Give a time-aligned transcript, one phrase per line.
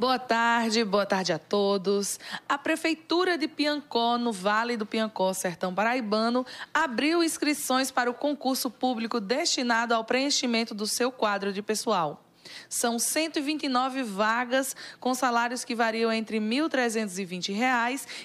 [0.00, 2.18] Boa tarde, boa tarde a todos.
[2.48, 8.70] A Prefeitura de Piancó, no Vale do Piancó, Sertão Paraibano, abriu inscrições para o concurso
[8.70, 12.24] público destinado ao preenchimento do seu quadro de pessoal.
[12.66, 17.50] São 129 vagas com salários que variam entre R$ 1.320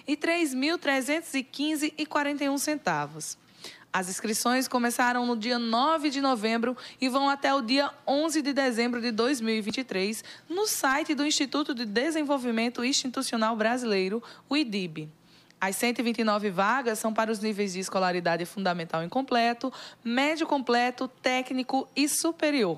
[0.08, 3.38] e R$ 3.315,41 centavos.
[3.96, 8.52] As inscrições começaram no dia 9 de novembro e vão até o dia 11 de
[8.52, 15.08] dezembro de 2023 no site do Instituto de Desenvolvimento Institucional Brasileiro, o IDIB.
[15.62, 19.72] As 129 vagas são para os níveis de escolaridade fundamental incompleto,
[20.04, 22.78] médio completo, técnico e superior.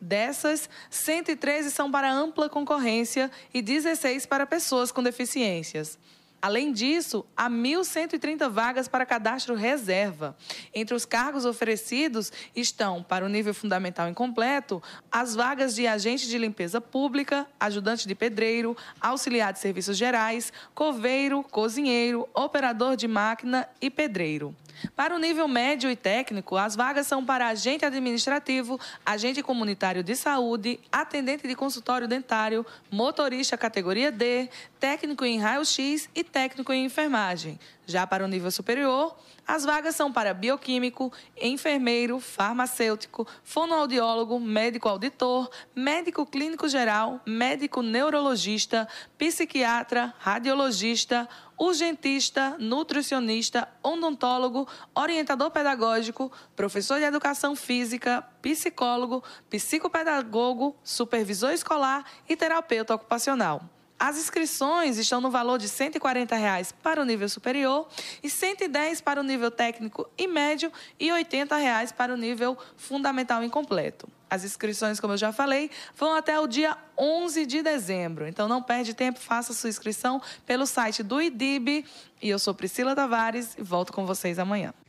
[0.00, 5.96] Dessas, 113 são para ampla concorrência e 16 para pessoas com deficiências.
[6.46, 10.36] Além disso, há 1.130 vagas para cadastro reserva.
[10.72, 16.38] Entre os cargos oferecidos estão, para o nível fundamental incompleto, as vagas de agente de
[16.38, 23.90] limpeza pública, ajudante de pedreiro, auxiliar de serviços gerais, coveiro, cozinheiro, operador de máquina e
[23.90, 24.54] pedreiro.
[24.94, 30.14] Para o nível médio e técnico, as vagas são para agente administrativo, agente comunitário de
[30.14, 37.58] saúde, atendente de consultório dentário, motorista categoria D, técnico em raio-x e técnico em enfermagem.
[37.86, 39.16] Já para o nível superior,
[39.46, 48.88] as vagas são para bioquímico, enfermeiro, farmacêutico, fonoaudiólogo, médico auditor, médico clínico geral, médico neurologista,
[49.16, 51.28] psiquiatra, radiologista,
[51.58, 62.94] urgentista, nutricionista, odontólogo, orientador pedagógico, professor de educação física, psicólogo, psicopedagogo, supervisor escolar e terapeuta
[62.94, 63.75] ocupacional.
[63.98, 67.88] As inscrições estão no valor de 140 reais para o nível superior
[68.22, 70.70] e R$ 110 para o nível técnico e médio
[71.00, 74.06] e 80 reais para o nível fundamental incompleto.
[74.28, 78.26] As inscrições, como eu já falei, vão até o dia 11 de dezembro.
[78.26, 81.86] Então não perde tempo, faça sua inscrição pelo site do IDIB.
[82.20, 84.74] E eu sou Priscila Tavares e volto com vocês amanhã.